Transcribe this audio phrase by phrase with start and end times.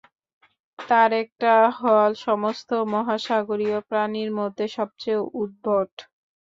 [0.79, 5.91] তার একটা হল সমস্ত মহাসাগরীয় প্রাণীর মধ্যে সবচেয়ে উদ্ভট।